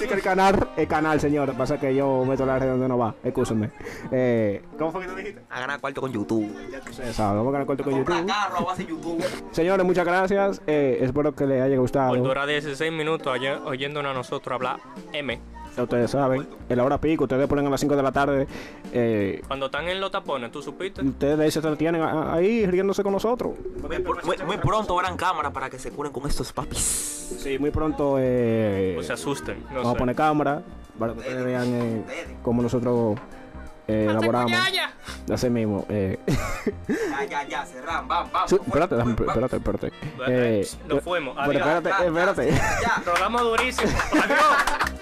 El 0.00 0.22
canal, 0.22 0.68
el 0.76 0.88
canal, 0.88 1.20
señor. 1.20 1.54
Pasa 1.54 1.78
que 1.78 1.94
yo 1.94 2.24
meto 2.24 2.46
la 2.46 2.58
red 2.58 2.68
donde 2.68 2.88
no 2.88 2.98
va. 2.98 3.14
Excúsenme. 3.22 3.70
Eh, 4.10 4.62
¿Cómo 4.78 4.92
fue 4.92 5.02
que 5.02 5.08
tú 5.08 5.14
dijiste? 5.16 5.42
a 5.50 5.60
ganar 5.60 5.80
cuarto 5.80 6.00
con 6.00 6.12
YouTube. 6.12 6.50
Ustedes 6.90 7.14
saben, 7.14 7.38
vamos 7.38 7.50
a 7.50 7.52
ganar 7.52 7.66
cuarto 7.66 7.84
con 7.84 7.96
YouTube. 7.96 8.26
carro 8.26 8.58
a 8.58 8.64
base 8.64 8.82
de 8.84 8.90
YouTube. 8.90 9.24
Señores, 9.52 9.84
muchas 9.86 10.04
gracias. 10.04 10.62
Eh, 10.66 10.98
espero 11.00 11.34
que 11.34 11.46
les 11.46 11.62
haya 11.62 11.76
gustado. 11.76 12.10
Por 12.10 12.22
dura 12.22 12.46
16 12.46 12.92
minutos 12.92 13.32
ayer, 13.34 13.58
oyéndonos 13.64 14.10
a 14.10 14.14
nosotros 14.14 14.54
hablar 14.54 14.80
M. 15.12 15.40
Ustedes 15.78 16.10
saben. 16.10 16.48
En 16.68 16.76
la 16.76 16.84
hora 16.84 16.98
pico, 17.00 17.24
ustedes 17.24 17.46
ponen 17.48 17.66
a 17.66 17.70
las 17.70 17.80
5 17.80 17.96
de 17.96 18.02
la 18.02 18.12
tarde. 18.12 18.46
Eh, 18.92 19.42
Cuando 19.46 19.66
están 19.66 19.88
en 19.88 20.00
los 20.00 20.10
tapones, 20.10 20.50
¿tú 20.50 20.62
supiste? 20.62 21.02
ustedes 21.02 21.52
se 21.54 21.60
tienen 21.76 22.02
ahí 22.02 22.66
riéndose 22.66 23.02
con 23.02 23.12
nosotros. 23.12 23.52
Muy, 23.82 23.96
pr- 23.98 24.24
muy- 24.24 24.36
muy 24.46 24.56
pronto 24.58 24.96
verán 24.96 25.16
cámara 25.16 25.50
para 25.50 25.68
que 25.70 25.78
se 25.78 25.90
curen 25.90 26.12
con 26.12 26.26
estos 26.26 26.52
papis. 26.52 26.78
Sí, 27.40 27.58
muy 27.58 27.70
pronto 27.70 28.16
eh, 28.18 28.96
O 28.98 29.02
se 29.02 29.12
asusten. 29.12 29.62
No 29.70 29.76
vamos 29.76 29.94
a 29.94 29.98
poner 29.98 30.14
cámara 30.16 30.62
para 30.98 31.12
que 31.12 31.18
ustedes 31.20 31.44
vean 31.44 31.66
eh, 31.74 32.02
cómo 32.42 32.62
nosotros 32.62 33.18
eh, 33.88 34.06
elaboramos. 34.08 34.52
Así 35.30 35.50
mismo. 35.50 35.84
Eh, 35.88 36.18
Ya, 36.88 37.24
ya, 37.24 37.48
ya, 37.48 37.66
cerran, 37.66 38.06
vamos, 38.08 38.32
vamos. 38.32 38.50
sí, 38.50 38.56
espérate, 38.64 38.94
déjame- 38.94 39.26
espérate, 39.26 39.56
espérate. 39.56 39.92
Eh, 40.28 40.66
Nos 40.88 41.02
fuimos. 41.02 41.36
pero 41.46 41.64
Adiós. 41.64 41.66
espérate, 41.84 42.06
espérate. 42.06 42.50
ya, 42.50 42.80
ya. 42.82 43.02
Rodamos 43.12 43.42
durísimo. 43.42 43.90
Adiós. 44.12 45.00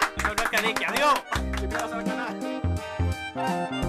No, 0.65 0.71
no, 0.71 0.73
que 0.73 0.81
dique, 0.81 0.87
Adiós. 3.37 3.84